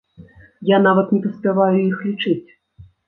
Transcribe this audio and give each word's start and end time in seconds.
Я 0.69 0.79
нават 0.87 1.13
не 1.15 1.19
паспяваю 1.25 1.77
іх 1.91 2.03
лічыць. 2.09 2.49